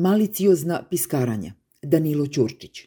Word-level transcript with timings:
Maliciozna 0.00 0.82
piskaranja. 0.90 1.52
Danilo 1.82 2.26
Ćurčić. 2.26 2.80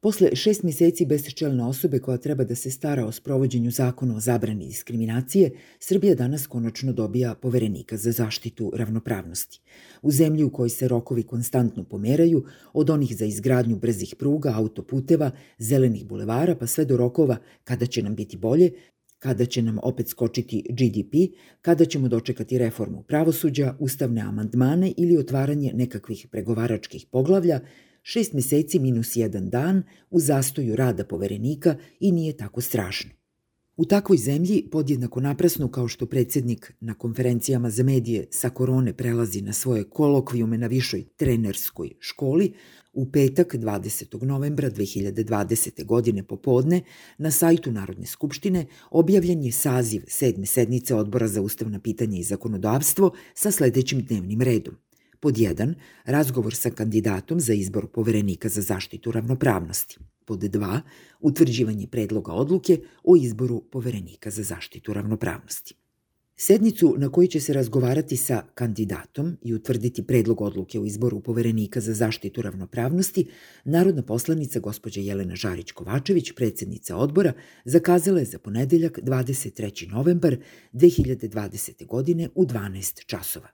Posle 0.00 0.36
šest 0.36 0.62
meseci 0.62 1.06
bez 1.06 1.24
osobe 1.68 1.98
koja 1.98 2.18
treba 2.18 2.44
da 2.44 2.54
se 2.54 2.70
stara 2.70 3.06
o 3.06 3.12
sprovođenju 3.12 3.70
zakona 3.70 4.16
o 4.16 4.20
zabrani 4.20 4.66
diskriminacije, 4.66 5.50
Srbija 5.80 6.14
danas 6.14 6.46
konačno 6.46 6.92
dobija 6.92 7.34
poverenika 7.34 7.96
za 7.96 8.12
zaštitu 8.12 8.72
ravnopravnosti. 8.74 9.60
U 10.02 10.10
zemlji 10.10 10.44
u 10.44 10.50
kojoj 10.50 10.70
se 10.70 10.88
rokovi 10.88 11.22
konstantno 11.22 11.84
pomeraju, 11.84 12.44
od 12.72 12.90
onih 12.90 13.16
za 13.16 13.24
izgradnju 13.24 13.76
brzih 13.76 14.14
pruga, 14.18 14.52
autoputeva, 14.56 15.30
zelenih 15.58 16.06
bulevara, 16.06 16.54
pa 16.54 16.66
sve 16.66 16.84
do 16.84 16.96
rokova 16.96 17.36
kada 17.64 17.86
će 17.86 18.02
nam 18.02 18.14
biti 18.14 18.36
bolje, 18.36 18.70
kada 19.20 19.44
će 19.44 19.62
nam 19.62 19.78
opet 19.82 20.08
skočiti 20.08 20.64
GDP, 20.70 21.14
kada 21.62 21.84
ćemo 21.84 22.08
dočekati 22.08 22.58
reformu 22.58 23.02
pravosuđa, 23.02 23.76
ustavne 23.78 24.20
amandmane 24.20 24.92
ili 24.96 25.18
otvaranje 25.18 25.72
nekakvih 25.74 26.26
pregovaračkih 26.30 27.06
poglavlja, 27.10 27.60
šest 28.02 28.32
meseci 28.32 28.78
minus 28.78 29.16
jedan 29.16 29.50
dan 29.50 29.82
u 30.10 30.20
zastoju 30.20 30.76
rada 30.76 31.04
poverenika 31.04 31.76
i 32.00 32.12
nije 32.12 32.36
tako 32.36 32.60
strašno. 32.60 33.10
U 33.76 33.84
takvoj 33.84 34.18
zemlji, 34.18 34.68
podjednako 34.70 35.20
naprasno 35.20 35.68
kao 35.68 35.88
što 35.88 36.06
predsednik 36.06 36.72
na 36.80 36.94
konferencijama 36.94 37.70
za 37.70 37.82
medije 37.82 38.26
sa 38.30 38.50
korone 38.50 38.92
prelazi 38.92 39.42
na 39.42 39.52
svoje 39.52 39.84
kolokvijume 39.84 40.58
na 40.58 40.66
višoj 40.66 41.04
trenerskoj 41.16 41.90
školi, 41.98 42.52
U 42.92 43.10
petak 43.10 43.54
20. 43.54 44.24
novembra 44.24 44.70
2020. 44.70 45.84
godine 45.84 46.22
popodne 46.22 46.82
na 47.18 47.30
sajtu 47.30 47.72
Narodne 47.72 48.06
skupštine 48.06 48.66
objavljen 48.90 49.42
je 49.42 49.52
saziv 49.52 50.02
sedme 50.08 50.46
sednice 50.46 50.94
Odbora 50.94 51.28
za 51.28 51.42
ustavna 51.42 51.80
pitanja 51.80 52.18
i 52.18 52.22
zakonodavstvo 52.22 53.12
sa 53.34 53.50
sledećim 53.50 54.02
dnevnim 54.02 54.42
redom. 54.42 54.74
Pod 55.20 55.34
1. 55.34 55.74
Razgovor 56.04 56.54
sa 56.54 56.70
kandidatom 56.70 57.40
za 57.40 57.52
izbor 57.52 57.86
poverenika 57.86 58.48
za 58.48 58.62
zaštitu 58.62 59.12
ravnopravnosti. 59.12 59.98
Pod 60.24 60.38
2. 60.38 60.80
Utvrđivanje 61.20 61.86
predloga 61.86 62.32
odluke 62.32 62.80
o 63.04 63.16
izboru 63.16 63.62
poverenika 63.70 64.30
za 64.30 64.42
zaštitu 64.42 64.92
ravnopravnosti. 64.92 65.74
Sednicu 66.42 66.94
na 66.98 67.08
kojoj 67.08 67.28
će 67.28 67.40
se 67.40 67.52
razgovarati 67.52 68.16
sa 68.16 68.42
kandidatom 68.54 69.36
i 69.42 69.54
utvrditi 69.54 70.06
predlog 70.06 70.40
odluke 70.40 70.80
o 70.80 70.84
izboru 70.84 71.20
poverenika 71.20 71.80
za 71.80 71.94
zaštitu 71.94 72.42
ravnopravnosti, 72.42 73.26
narodna 73.64 74.02
poslanica 74.02 74.60
gospođa 74.60 75.00
Jelena 75.00 75.34
Žarić-Kovačević, 75.34 76.34
predsednica 76.36 76.96
odbora, 76.96 77.32
zakazala 77.64 78.18
je 78.18 78.24
za 78.24 78.38
ponedeljak 78.38 78.98
23. 79.02 79.90
novembar 79.90 80.36
2020. 80.72 81.86
godine 81.86 82.28
u 82.34 82.46
12 82.46 83.04
časova. 83.06 83.48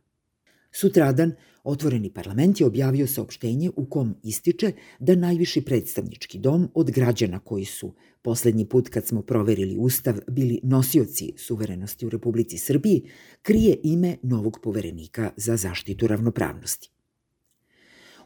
Sutradan 0.73 1.33
Otvoreni 1.67 2.11
parlament 2.11 2.61
je 2.61 2.67
objavio 2.67 3.07
saopštenje 3.07 3.71
u 3.77 3.87
kom 3.87 4.15
ističe 4.23 4.73
da 4.99 5.15
najviši 5.15 5.61
predstavnički 5.61 6.39
dom 6.39 6.69
od 6.75 6.91
građana 6.91 7.39
koji 7.39 7.65
su 7.65 7.95
poslednji 8.23 8.65
put 8.69 8.89
kad 8.89 9.07
smo 9.07 9.23
proverili 9.23 9.77
ustav 9.79 10.19
bili 10.29 10.61
nosioci 10.63 11.33
suverenosti 11.37 12.07
u 12.07 12.11
Republici 12.11 12.59
Srbiji, 12.59 13.03
krije 13.43 13.77
ime 13.83 14.17
novog 14.23 14.59
poverenika 14.63 15.31
za 15.37 15.57
zaštitu 15.57 16.07
ravnopravnosti. 16.07 16.91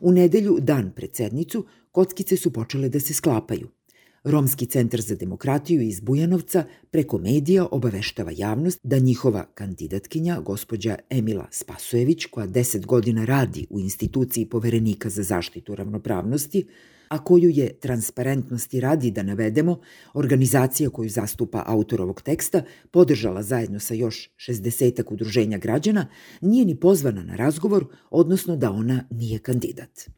U 0.00 0.12
nedelju, 0.12 0.58
dan 0.60 0.92
pred 0.96 1.16
sednicu, 1.16 1.66
kockice 1.92 2.36
su 2.36 2.52
počele 2.52 2.88
da 2.88 3.00
se 3.00 3.14
sklapaju– 3.14 3.68
Romski 4.24 4.66
centar 4.66 5.00
za 5.00 5.14
demokratiju 5.14 5.80
iz 5.80 6.00
Bujanovca 6.00 6.64
preko 6.90 7.18
medija 7.18 7.66
obaveštava 7.70 8.32
javnost 8.36 8.80
da 8.82 8.98
njihova 8.98 9.44
kandidatkinja, 9.54 10.40
gospođa 10.40 10.96
Emila 11.10 11.46
Spasojević, 11.50 12.24
koja 12.26 12.46
10 12.46 12.86
godina 12.86 13.24
radi 13.24 13.66
u 13.70 13.80
instituciji 13.80 14.46
poverenika 14.46 15.10
za 15.10 15.22
zaštitu 15.22 15.74
ravnopravnosti, 15.74 16.66
a 17.08 17.24
koju 17.24 17.50
je 17.50 17.72
transparentnosti 17.80 18.80
radi 18.80 19.10
da 19.10 19.22
navedemo, 19.22 19.80
organizacija 20.14 20.90
koju 20.90 21.08
zastupa 21.08 21.62
autor 21.66 22.02
ovog 22.02 22.22
teksta 22.22 22.62
podržala 22.90 23.42
zajedno 23.42 23.80
sa 23.80 23.94
još 23.94 24.30
60 24.48 25.02
udruženja 25.12 25.58
građana, 25.58 26.06
nije 26.40 26.64
ni 26.64 26.80
pozvana 26.80 27.22
na 27.22 27.36
razgovor, 27.36 27.84
odnosno 28.10 28.56
da 28.56 28.70
ona 28.70 29.04
nije 29.10 29.38
kandidat. 29.38 30.10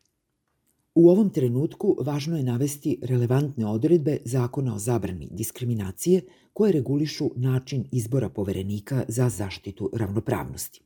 U 0.95 1.09
ovom 1.09 1.31
trenutku 1.31 1.97
važno 2.01 2.37
je 2.37 2.45
navesti 2.45 2.99
relevantne 3.03 3.67
odredbe 3.67 4.19
Zakona 4.25 4.75
o 4.75 4.79
zabrani 4.79 5.29
diskriminacije 5.31 6.23
koje 6.53 6.73
regulišu 6.73 7.31
način 7.37 7.85
izbora 7.93 8.29
poverenika 8.29 9.05
za 9.09 9.29
zaštitu 9.29 9.91
ravnopravnosti. 9.93 10.83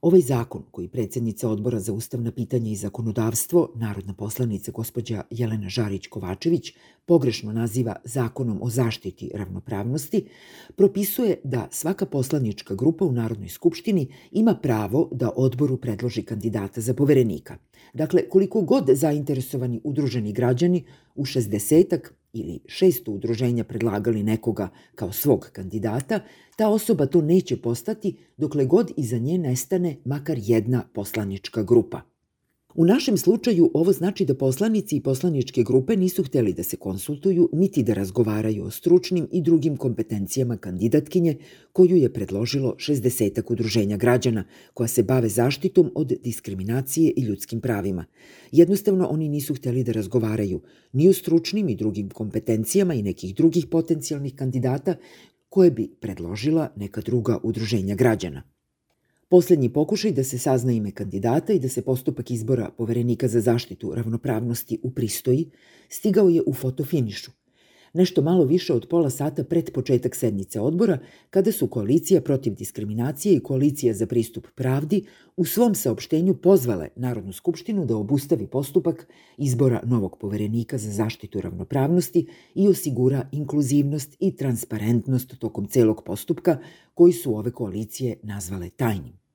Ovaj 0.00 0.20
zakon, 0.20 0.62
koji 0.70 0.88
predsednica 0.88 1.48
Odbora 1.48 1.80
za 1.80 1.92
ustavna 1.92 2.30
pitanja 2.32 2.70
i 2.70 2.76
zakonodavstvo, 2.76 3.72
narodna 3.74 4.14
poslanica 4.14 4.72
gospođa 4.72 5.22
Jelena 5.30 5.66
Žarić-Kovačević, 5.66 6.72
pogrešno 7.06 7.52
naziva 7.52 7.96
Zakonom 8.04 8.58
o 8.62 8.70
zaštiti 8.70 9.30
ravnopravnosti, 9.34 10.28
propisuje 10.76 11.40
da 11.44 11.68
svaka 11.70 12.06
poslanička 12.06 12.74
grupa 12.74 13.04
u 13.04 13.12
Narodnoj 13.12 13.48
skupštini 13.48 14.08
ima 14.32 14.54
pravo 14.54 15.08
da 15.12 15.30
odboru 15.36 15.76
predloži 15.76 16.22
kandidata 16.22 16.80
za 16.80 16.94
poverenika. 16.94 17.56
Dakle, 17.92 18.28
koliko 18.28 18.62
god 18.62 18.84
zainteresovani 18.92 19.80
udruženi 19.84 20.32
građani 20.32 20.84
u 21.14 21.24
60 21.24 21.98
ili 22.32 22.60
600 22.64 23.10
udruženja 23.10 23.64
predlagali 23.64 24.22
nekoga 24.22 24.68
kao 24.94 25.12
svog 25.12 25.48
kandidata, 25.52 26.20
ta 26.56 26.68
osoba 26.68 27.06
to 27.06 27.20
neće 27.20 27.56
postati 27.56 28.16
dokle 28.36 28.64
god 28.64 28.92
iza 28.96 29.18
nje 29.18 29.38
nestane 29.38 29.96
makar 30.04 30.38
jedna 30.40 30.84
poslanička 30.92 31.62
grupa. 31.62 32.15
U 32.78 32.84
našem 32.84 33.16
slučaju 33.16 33.70
ovo 33.74 33.92
znači 33.92 34.24
da 34.24 34.34
poslanici 34.34 34.96
i 34.96 35.00
poslaničke 35.00 35.62
grupe 35.62 35.96
nisu 35.96 36.22
hteli 36.22 36.52
da 36.52 36.62
se 36.62 36.76
konsultuju 36.76 37.48
niti 37.52 37.82
da 37.82 37.94
razgovaraju 37.94 38.64
o 38.64 38.70
stručnim 38.70 39.28
i 39.32 39.42
drugim 39.42 39.76
kompetencijama 39.76 40.56
kandidatkinje 40.56 41.36
koju 41.72 41.96
je 41.96 42.12
predložilo 42.12 42.74
60 42.78 43.42
udruženja 43.52 43.96
građana 43.96 44.44
koja 44.74 44.88
se 44.88 45.02
bave 45.02 45.28
zaštitom 45.28 45.90
od 45.94 46.12
diskriminacije 46.24 47.12
i 47.16 47.22
ljudskim 47.22 47.60
pravima. 47.60 48.04
Jednostavno 48.52 49.06
oni 49.06 49.28
nisu 49.28 49.54
hteli 49.54 49.84
da 49.84 49.92
razgovaraju 49.92 50.60
ni 50.92 51.08
o 51.08 51.12
stručnim 51.12 51.68
i 51.68 51.76
drugim 51.76 52.10
kompetencijama 52.10 52.94
i 52.94 53.02
nekih 53.02 53.34
drugih 53.34 53.66
potencijalnih 53.66 54.34
kandidata 54.34 54.94
koje 55.48 55.70
bi 55.70 55.88
predložila 56.00 56.72
neka 56.76 57.00
druga 57.00 57.38
udruženja 57.42 57.94
građana. 57.94 58.55
Poslednji 59.28 59.72
pokušaj 59.72 60.12
da 60.12 60.24
se 60.24 60.38
sazna 60.38 60.72
ime 60.72 60.90
kandidata 60.90 61.52
i 61.52 61.58
da 61.58 61.68
se 61.68 61.82
postupak 61.82 62.30
izbora 62.30 62.70
poverenika 62.70 63.28
za 63.28 63.40
zaštitu 63.40 63.94
ravnopravnosti 63.94 64.78
u 64.82 64.90
pristoji 64.90 65.50
stigao 65.88 66.28
je 66.28 66.42
u 66.46 66.54
fotofinišu, 66.54 67.30
nešto 67.96 68.22
malo 68.22 68.44
više 68.44 68.74
od 68.74 68.86
pola 68.90 69.10
sata 69.10 69.44
pred 69.44 69.70
početak 69.72 70.16
sednice 70.16 70.60
odbora, 70.60 70.98
kada 71.30 71.52
su 71.52 71.68
Koalicija 71.68 72.20
protiv 72.20 72.54
diskriminacije 72.54 73.34
i 73.34 73.40
Koalicija 73.40 73.94
za 73.94 74.06
pristup 74.06 74.46
pravdi 74.54 75.04
u 75.36 75.44
svom 75.44 75.74
saopštenju 75.74 76.34
pozvale 76.34 76.88
Narodnu 76.96 77.32
skupštinu 77.32 77.86
da 77.86 77.96
obustavi 77.96 78.46
postupak 78.46 79.08
izbora 79.36 79.82
novog 79.84 80.18
poverenika 80.20 80.78
za 80.78 80.90
zaštitu 80.90 81.40
ravnopravnosti 81.40 82.26
i 82.54 82.68
osigura 82.68 83.28
inkluzivnost 83.32 84.16
i 84.20 84.36
transparentnost 84.36 85.38
tokom 85.38 85.66
celog 85.66 86.02
postupka 86.04 86.58
koji 86.94 87.12
su 87.12 87.36
ove 87.36 87.50
koalicije 87.50 88.16
nazvale 88.22 88.70
tajnim. 88.70 89.25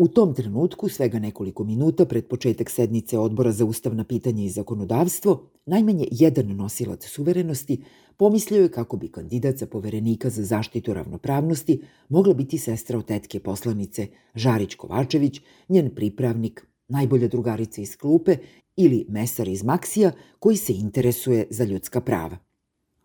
U 0.00 0.08
tom 0.08 0.34
trenutku, 0.34 0.88
svega 0.88 1.18
nekoliko 1.18 1.64
minuta 1.64 2.04
pred 2.04 2.26
početak 2.26 2.70
sednice 2.70 3.18
Odbora 3.18 3.52
za 3.52 3.64
ustavna 3.64 4.04
pitanja 4.04 4.44
i 4.44 4.48
zakonodavstvo, 4.48 5.50
najmanje 5.66 6.06
jedan 6.10 6.56
nosilac 6.56 7.06
suverenosti 7.06 7.82
pomislio 8.16 8.62
je 8.62 8.70
kako 8.70 8.96
bi 8.96 9.08
kandidat 9.08 9.56
za 9.56 9.66
poverenika 9.66 10.30
za 10.30 10.44
zaštitu 10.44 10.94
ravnopravnosti 10.94 11.82
mogla 12.08 12.34
biti 12.34 12.58
sestra 12.58 12.98
od 12.98 13.04
tetke 13.04 13.40
poslanice 13.40 14.06
Žarić 14.34 14.74
Kovačević, 14.74 15.40
njen 15.68 15.90
pripravnik, 15.94 16.66
najbolja 16.88 17.28
drugarica 17.28 17.80
iz 17.80 17.96
klupe 17.96 18.36
ili 18.76 19.06
mesar 19.08 19.48
iz 19.48 19.64
Maksija 19.64 20.12
koji 20.38 20.56
se 20.56 20.72
interesuje 20.72 21.46
za 21.50 21.64
ljudska 21.64 22.00
prava. 22.00 22.36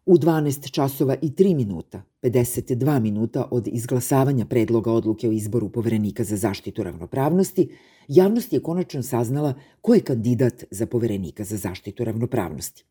U 0.06 0.18
12 0.18 0.72
časova 0.72 1.16
i 1.22 1.30
3 1.30 1.56
minuta, 1.56 2.04
52 2.26 3.00
minuta 3.00 3.48
od 3.52 3.68
izglasavanja 3.68 4.46
predloga 4.46 4.92
odluke 4.92 5.30
o 5.30 5.32
izboru 5.32 5.70
poverenika 5.70 6.24
za 6.24 6.38
zaštitu 6.38 6.84
ravnopravnosti, 6.84 7.70
javnost 8.08 8.54
je 8.54 8.60
konačno 8.60 9.04
saznala 9.04 9.54
ko 9.82 9.94
je 9.94 10.02
kandidat 10.02 10.64
za 10.72 10.86
poverenika 10.86 11.44
za 11.44 11.58
zaštitu 11.58 12.04
ravnopravnosti. 12.04 12.86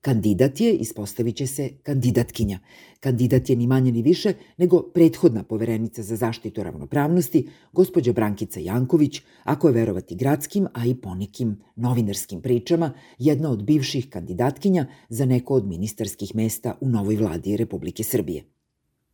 Kandidat 0.00 0.60
je, 0.60 0.72
ispostavit 0.72 1.36
će 1.36 1.46
se, 1.46 1.70
kandidatkinja. 1.82 2.58
Kandidat 3.00 3.50
je 3.50 3.56
ni 3.56 3.66
manje 3.66 3.92
ni 3.92 4.02
više 4.02 4.32
nego 4.58 4.82
prethodna 4.82 5.42
poverenica 5.42 6.02
za 6.02 6.16
zaštitu 6.16 6.62
ravnopravnosti, 6.62 7.48
gospođa 7.72 8.12
Brankica 8.12 8.60
Janković, 8.60 9.20
ako 9.44 9.68
je 9.68 9.74
verovati 9.74 10.14
gradskim, 10.14 10.66
a 10.74 10.86
i 10.86 10.94
ponekim 10.94 11.56
novinarskim 11.76 12.40
pričama, 12.40 12.92
jedna 13.18 13.50
od 13.50 13.64
bivših 13.64 14.10
kandidatkinja 14.10 14.86
za 15.08 15.26
neko 15.26 15.54
od 15.54 15.66
ministarskih 15.66 16.34
mesta 16.34 16.78
u 16.80 16.88
novoj 16.88 17.16
vladi 17.16 17.56
Republike 17.56 18.04
Srbije. 18.04 18.59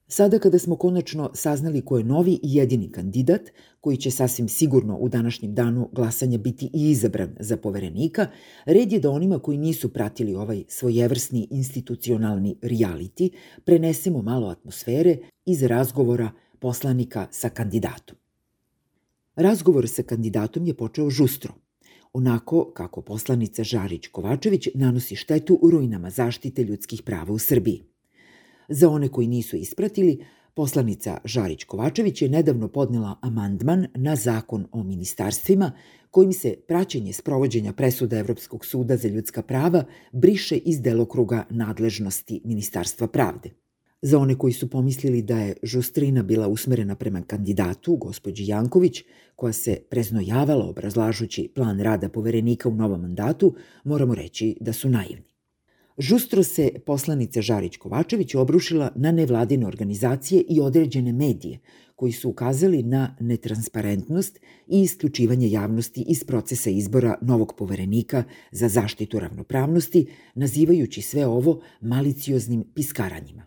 Sada 0.09 0.39
kada 0.39 0.59
smo 0.59 0.77
konačno 0.77 1.31
saznali 1.35 1.85
ko 1.85 1.99
je 1.99 2.05
novi 2.05 2.33
i 2.33 2.39
jedini 2.43 2.93
kandidat, 2.93 3.41
koji 3.81 3.97
će 3.97 4.11
sasvim 4.11 4.49
sigurno 4.49 4.97
u 4.97 5.09
današnjem 5.09 5.55
danu 5.55 5.89
glasanja 5.93 6.39
biti 6.39 6.71
i 6.75 6.91
izabran 6.91 7.37
za 7.41 7.57
poverenika, 7.57 8.27
red 8.65 8.93
je 8.93 9.01
da 9.01 9.11
onima 9.11 9.39
koji 9.39 9.59
nisu 9.59 9.93
pratili 9.93 10.35
ovaj 10.35 10.65
svojevrsni 10.69 11.49
institucionalni 11.51 12.57
reality 12.63 13.31
prenesemo 13.65 14.23
malo 14.23 14.49
atmosfere 14.49 15.17
iz 15.45 15.63
razgovora 15.63 16.31
poslanika 16.59 17.29
sa 17.31 17.49
kandidatom. 17.49 18.17
Razgovor 19.37 19.89
sa 19.89 20.03
kandidatom 20.03 20.67
je 20.67 20.75
počeo 20.75 21.11
žustro, 21.11 21.55
onako 22.13 22.73
kako 22.75 23.03
poslanica 23.03 23.65
Žarić 23.65 24.07
Kovačević 24.07 24.69
nanosi 24.75 25.17
štetu 25.17 25.59
u 25.63 25.71
ruinama 25.71 26.11
zaštite 26.11 26.65
ljudskih 26.65 27.03
prava 27.03 27.33
u 27.33 27.39
Srbiji. 27.39 27.96
Za 28.69 28.89
one 28.89 29.09
koji 29.09 29.27
nisu 29.27 29.57
ispratili, 29.57 30.25
poslanica 30.55 31.19
Žarić 31.25 31.65
Kovačević 31.65 32.23
je 32.23 32.29
nedavno 32.29 32.69
podnela 32.69 33.19
amandman 33.23 33.87
na 33.95 34.17
zakon 34.17 34.67
o 34.73 34.83
ministarstvima 34.83 35.73
kojim 36.11 36.33
se 36.33 36.55
praćenje 36.69 37.13
sprovođenja 37.13 37.73
presuda 37.73 38.19
Evropskog 38.19 38.65
suda 38.65 38.97
za 38.97 39.09
ljudska 39.09 39.43
prava 39.43 39.85
briše 40.13 40.57
iz 40.57 40.81
delokruga 40.81 41.45
nadležnosti 41.51 42.41
Ministarstva 42.45 43.07
pravde. 43.07 43.51
Za 44.03 44.19
one 44.19 44.39
koji 44.39 44.53
su 44.53 44.71
pomislili 44.71 45.23
da 45.23 45.39
je 45.39 45.57
žustrina 45.63 46.23
bila 46.23 46.49
usmerena 46.49 46.95
prema 46.95 47.23
kandidatu, 47.23 47.97
gospođi 47.97 48.47
Janković, 48.47 49.03
koja 49.37 49.53
se 49.53 49.79
preznojavala 49.91 50.65
obrazlažući 50.69 51.51
plan 51.55 51.81
rada 51.81 52.09
poverenika 52.09 52.69
u 52.69 52.75
novom 52.75 53.01
mandatu, 53.01 53.55
moramo 53.85 54.15
reći 54.15 54.57
da 54.61 54.73
su 54.73 54.89
naivni. 54.89 55.36
Žustro 55.99 56.43
se 56.43 56.71
poslanica 56.87 57.43
Žarić 57.43 57.77
Kovačević 57.77 58.35
obrušila 58.35 58.93
na 58.95 59.13
nevladine 59.13 59.67
organizacije 59.67 60.45
i 60.49 60.61
određene 60.61 61.13
medije, 61.13 61.59
koji 61.95 62.13
su 62.13 62.31
ukazali 62.31 62.83
na 62.83 63.17
netransparentnost 63.21 64.41
i 64.67 64.83
isključivanje 64.83 65.51
javnosti 65.51 66.05
iz 66.09 66.25
procesa 66.25 66.71
izbora 66.71 67.15
novog 67.23 67.55
poverenika 67.59 68.25
za 68.51 68.69
zaštitu 68.69 69.19
ravnopravnosti, 69.19 70.07
nazivajući 70.35 71.03
sve 71.03 71.27
ovo 71.27 71.61
malicioznim 71.81 72.65
piskaranjima. 72.75 73.47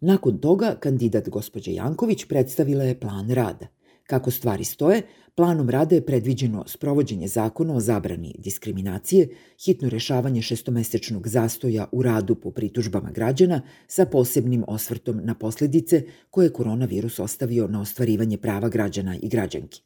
Nakon 0.00 0.38
toga, 0.38 0.76
kandidat 0.80 1.28
gospođa 1.28 1.70
Janković 1.70 2.24
predstavila 2.24 2.84
je 2.84 3.00
plan 3.00 3.30
rada. 3.30 3.66
Kako 4.10 4.30
stvari 4.30 4.64
stoje, 4.64 5.02
planom 5.34 5.70
rada 5.70 5.94
je 5.94 6.06
predviđeno 6.06 6.64
sprovođenje 6.66 7.28
zakona 7.28 7.74
o 7.74 7.80
zabrani 7.80 8.34
diskriminacije, 8.38 9.28
hitno 9.64 9.88
rešavanje 9.88 10.42
šestomesečnog 10.42 11.28
zastoja 11.28 11.86
u 11.92 12.02
radu 12.02 12.34
po 12.34 12.50
pritužbama 12.50 13.10
građana 13.10 13.62
sa 13.86 14.04
posebnim 14.06 14.64
osvrtom 14.68 15.20
na 15.24 15.34
posledice 15.34 16.02
koje 16.30 16.46
je 16.46 16.52
koronavirus 16.52 17.18
ostavio 17.18 17.68
na 17.68 17.80
ostvarivanje 17.80 18.36
prava 18.36 18.68
građana 18.68 19.16
i 19.22 19.28
građanki. 19.28 19.82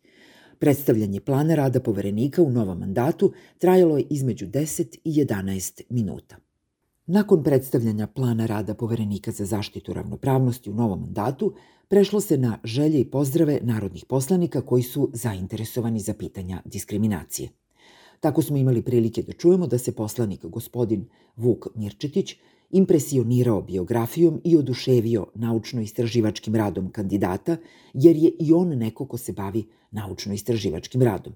Predstavljanje 0.59 1.21
plana 1.21 1.55
rada 1.55 1.81
poverenika 1.81 2.43
u 2.43 2.51
novom 2.51 2.79
mandatu 2.79 3.33
trajalo 3.59 3.99
je 3.99 4.07
između 4.11 4.47
10 4.47 4.99
i 5.05 5.25
11 5.25 5.83
minuta. 5.91 6.44
Nakon 7.07 7.43
predstavljanja 7.45 8.07
plana 8.07 8.47
rada 8.47 8.75
poverenika 8.75 9.33
za 9.33 9.45
zaštitu 9.45 9.93
ravnopravnosti 9.93 10.71
u 10.71 10.75
novom 10.75 11.01
mandatu, 11.01 11.55
prešlo 11.89 12.21
se 12.21 12.39
na 12.39 12.59
želje 12.65 13.01
i 13.01 13.11
pozdrave 13.11 13.61
narodnih 13.63 14.05
poslanika 14.09 14.61
koji 14.61 14.83
su 14.83 15.11
zainteresovani 15.13 16.01
za 16.01 16.15
pitanja 16.15 16.63
diskriminacije. 16.65 17.49
Tako 18.21 18.43
smo 18.43 18.57
imali 18.57 18.83
prilike 18.83 19.23
da 19.23 19.33
čujemo 19.33 19.67
da 19.67 19.79
se 19.79 19.93
poslanik 19.93 20.47
gospodin 20.47 21.09
Vuk 21.37 21.67
Mirčetić 21.75 22.35
impresionirao 22.71 23.63
biografijom 23.63 24.41
i 24.45 24.57
oduševio 24.57 25.27
naučno-istraživačkim 25.35 26.57
radom 26.57 26.91
kandidata, 26.93 27.57
jer 27.95 28.17
je 28.17 28.31
i 28.41 28.53
on 28.53 28.69
neko 28.69 29.07
ko 29.07 29.17
se 29.17 29.33
bavi 29.33 29.65
naučno-istraživačkim 29.91 31.03
radom. 31.03 31.33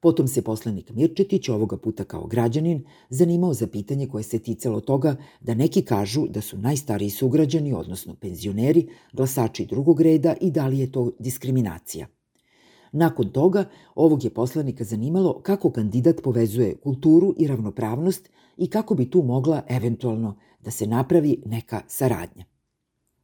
Potom 0.00 0.28
se 0.28 0.42
poslanik 0.42 0.90
Mirčetić, 0.90 1.48
ovoga 1.48 1.76
puta 1.76 2.04
kao 2.04 2.26
građanin, 2.26 2.84
zanimao 3.10 3.54
za 3.54 3.66
pitanje 3.66 4.06
koje 4.06 4.22
se 4.22 4.38
ticalo 4.38 4.80
toga 4.80 5.16
da 5.40 5.54
neki 5.54 5.82
kažu 5.82 6.26
da 6.28 6.40
su 6.40 6.58
najstariji 6.58 7.10
sugrađani, 7.10 7.72
odnosno 7.72 8.14
penzioneri, 8.14 8.88
glasači 9.12 9.66
drugog 9.66 10.00
reda 10.00 10.34
i 10.40 10.50
da 10.50 10.66
li 10.66 10.78
je 10.78 10.92
to 10.92 11.10
diskriminacija. 11.18 12.06
Nakon 12.92 13.28
toga, 13.28 13.64
ovog 13.94 14.24
je 14.24 14.30
poslanika 14.30 14.84
zanimalo 14.84 15.40
kako 15.42 15.70
kandidat 15.70 16.22
povezuje 16.22 16.76
kulturu 16.76 17.34
i 17.38 17.46
ravnopravnost 17.46 18.30
i 18.56 18.70
kako 18.70 18.94
bi 18.94 19.10
tu 19.10 19.22
mogla 19.22 19.62
eventualno 19.68 20.36
da 20.60 20.70
se 20.70 20.86
napravi 20.86 21.42
neka 21.46 21.82
saradnja. 21.86 22.44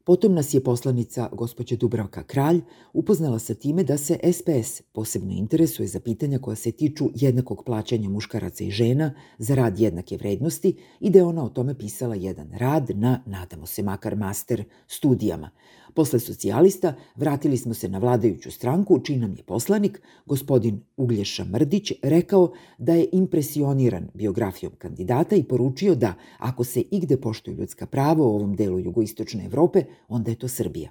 Potom 0.04 0.34
nas 0.34 0.54
je 0.54 0.60
poslanica 0.60 1.28
gospođa 1.32 1.76
Dubravka 1.76 2.22
Kralj 2.22 2.60
upoznala 2.92 3.38
sa 3.38 3.54
time 3.54 3.84
da 3.84 3.96
se 3.96 4.18
SPS 4.32 4.82
posebno 4.92 5.32
interesuje 5.32 5.86
za 5.86 6.00
pitanja 6.00 6.38
koja 6.38 6.56
se 6.56 6.72
tiču 6.72 7.10
jednakog 7.14 7.62
plaćanja 7.66 8.08
muškaraca 8.08 8.64
i 8.64 8.70
žena 8.70 9.14
za 9.38 9.54
rad 9.54 9.78
jednake 9.78 10.16
vrednosti 10.16 10.76
i 11.00 11.10
da 11.10 11.18
je 11.18 11.24
ona 11.24 11.44
o 11.44 11.48
tome 11.48 11.78
pisala 11.78 12.14
jedan 12.14 12.50
rad 12.52 12.90
na, 12.94 13.22
nadamo 13.26 13.66
se 13.66 13.82
makar 13.82 14.16
master 14.16 14.64
studijama– 14.86 15.50
Posle 15.94 16.20
socijalista 16.20 16.94
vratili 17.16 17.56
smo 17.56 17.74
se 17.74 17.88
na 17.88 17.98
vladajuću 17.98 18.50
stranku, 18.50 19.00
čiji 19.00 19.18
nam 19.18 19.34
je 19.36 19.42
poslanik, 19.42 20.02
gospodin 20.26 20.80
Uglješa 20.96 21.44
Mrdić, 21.44 21.92
rekao 22.02 22.52
da 22.78 22.94
je 22.94 23.08
impresioniran 23.12 24.08
biografijom 24.14 24.72
kandidata 24.78 25.36
i 25.36 25.44
poručio 25.44 25.94
da 25.94 26.14
ako 26.38 26.64
se 26.64 26.80
igde 26.80 27.16
poštuju 27.16 27.56
ljudska 27.56 27.86
prava 27.86 28.24
u 28.24 28.34
ovom 28.34 28.56
delu 28.56 28.78
jugoistočne 28.78 29.44
Evrope, 29.44 29.84
onda 30.08 30.30
je 30.30 30.38
to 30.38 30.48
Srbija. 30.48 30.90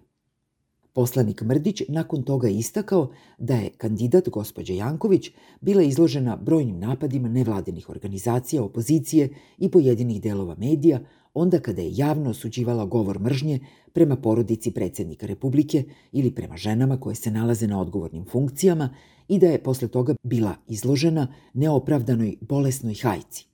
Poslanik 0.93 1.41
Mrdić 1.41 1.81
nakon 1.87 2.23
toga 2.23 2.49
istakao 2.49 3.11
da 3.37 3.55
je 3.55 3.69
kandidat 3.69 4.29
gospođa 4.29 4.73
Janković 4.73 5.31
bila 5.61 5.83
izložena 5.83 6.35
brojnim 6.35 6.79
napadima 6.79 7.29
nevladinih 7.29 7.89
organizacija, 7.89 8.63
opozicije 8.63 9.29
i 9.57 9.69
pojedinih 9.71 10.21
delova 10.21 10.55
medija, 10.55 10.99
onda 11.33 11.59
kada 11.59 11.81
je 11.81 11.95
javno 11.95 12.29
osuđivala 12.29 12.85
govor 12.85 13.19
mržnje 13.19 13.59
prema 13.93 14.15
porodici 14.15 14.71
predsednika 14.71 15.25
Republike 15.25 15.83
ili 16.11 16.31
prema 16.31 16.57
ženama 16.57 16.99
koje 16.99 17.15
se 17.15 17.31
nalaze 17.31 17.67
na 17.67 17.81
odgovornim 17.81 18.25
funkcijama 18.25 18.89
i 19.27 19.39
da 19.39 19.47
je 19.47 19.63
posle 19.63 19.87
toga 19.87 20.15
bila 20.23 20.55
izložena 20.67 21.27
neopravdanoj 21.53 22.35
bolesnoj 22.41 22.93
hajci. 22.93 23.45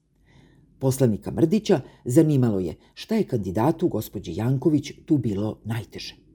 Poslanika 0.80 1.32
Mrdića 1.32 1.82
zanimalo 2.06 2.60
je 2.60 2.76
šta 2.94 3.16
je 3.16 3.24
kandidatu 3.24 3.88
gospođe 3.88 4.34
Janković 4.34 4.92
tu 5.06 5.18
bilo 5.18 5.60
najteže. 5.66 6.29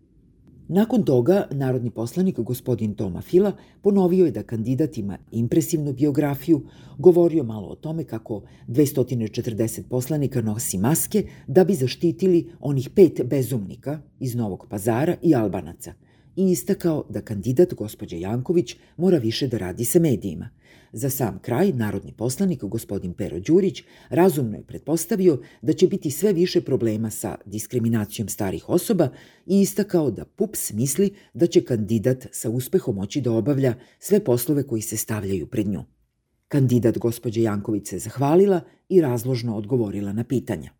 Nakon 0.69 1.02
toga, 1.02 1.46
narodni 1.50 1.90
poslanik 1.90 2.40
gospodin 2.40 2.94
Toma 2.94 3.20
Fila 3.20 3.52
ponovio 3.82 4.25
je 4.25 4.31
da 4.31 4.43
kandidat 4.43 4.99
ima 4.99 5.19
impresivnu 5.32 5.93
biografiju, 5.93 6.62
govorio 6.99 7.44
malo 7.44 7.69
o 7.69 7.75
tome 7.75 8.05
kako 8.05 8.42
240 8.68 9.83
poslanika 9.90 10.42
nosi 10.42 10.78
maske 10.78 11.26
da 11.47 11.64
bi 11.64 11.75
zaštitili 11.75 12.50
onih 12.61 12.90
pet 12.90 13.21
bezumnika 13.25 14.00
iz 14.21 14.35
Novog 14.35 14.66
pazara 14.71 15.16
i 15.23 15.35
Albanaca 15.35 15.92
i 16.37 16.50
istakao 16.50 17.05
da 17.09 17.21
kandidat 17.21 17.75
gospođa 17.75 18.17
Janković 18.17 18.76
mora 18.97 19.19
više 19.19 19.49
da 19.49 19.59
radi 19.59 19.85
sa 19.85 19.99
medijima– 19.99 20.50
Za 20.95 21.11
sam 21.11 21.38
kraj, 21.43 21.73
narodni 21.73 22.12
poslanik, 22.12 22.64
gospodin 22.64 23.14
Pero 23.14 23.41
Đurić, 23.41 23.83
razumno 24.09 24.57
je 24.57 24.62
pretpostavio 24.62 25.41
da 25.62 25.73
će 25.73 25.88
biti 25.88 26.11
sve 26.11 26.33
više 26.33 26.61
problema 26.61 27.11
sa 27.11 27.35
diskriminacijom 27.47 28.29
starih 28.29 28.69
osoba 28.69 29.09
i 29.47 29.61
istakao 29.61 30.11
da 30.11 30.25
PUPS 30.25 30.73
misli 30.73 31.14
da 31.35 31.47
će 31.47 31.64
kandidat 31.64 32.26
sa 32.33 32.50
uspehom 32.50 32.95
moći 32.95 33.21
da 33.21 33.33
obavlja 33.33 33.75
sve 33.99 34.25
poslove 34.25 34.62
koji 34.62 34.83
se 34.83 34.97
stavljaju 34.97 35.47
pred 35.47 35.69
nju. 35.69 35.85
Kandidat 36.49 36.99
gospođe 36.99 37.43
Janković 37.43 37.88
se 37.88 37.99
zahvalila 37.99 38.61
i 38.88 39.00
razložno 39.00 39.57
odgovorila 39.57 40.12
na 40.12 40.25
pitanja. 40.25 40.71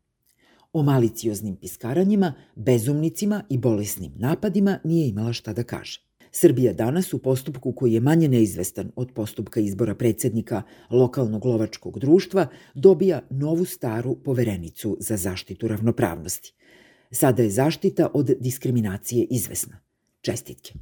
O 0.75 0.83
malicioznim 0.83 1.57
piskaranjima, 1.57 2.33
bezumnicima 2.55 3.43
i 3.49 3.59
bolesnim 3.59 4.13
napadima 4.17 4.79
nije 4.85 5.09
imala 5.09 5.33
šta 5.33 5.53
da 5.53 5.63
kaže. 5.63 6.01
Srbija 6.33 6.73
danas 6.73 7.15
u 7.15 7.19
postupku 7.19 7.73
koji 7.73 7.93
je 7.93 8.01
manje 8.01 8.29
neizvestan 8.29 8.91
od 8.97 9.13
postupka 9.15 9.61
izbora 9.61 9.95
predsednika 9.95 10.63
lokalnog 10.91 11.45
lovačkog 11.45 11.99
društva 11.99 12.47
dobija 12.75 13.21
novu 13.31 13.65
staru 13.65 14.17
poverenicu 14.25 14.97
za 15.01 15.17
zaštitu 15.17 15.69
ravnopravnosti. 15.69 16.53
Sada 17.11 17.43
je 17.43 17.51
zaštita 17.51 18.09
od 18.15 18.31
diskriminacije 18.41 19.27
izvesna. 19.31 19.81
Čestitke. 20.21 20.75